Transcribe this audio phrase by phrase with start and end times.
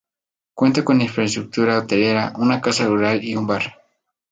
[0.55, 3.71] Cuenta con infraestructura hotelera, una casa rural y un bar.